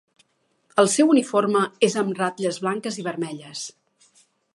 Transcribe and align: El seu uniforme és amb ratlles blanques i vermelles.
El 0.83 0.87
seu 0.93 1.11
uniforme 1.15 1.61
és 1.87 1.97
amb 2.03 2.17
ratlles 2.21 2.57
blanques 2.65 2.97
i 3.03 3.07
vermelles. 3.09 3.63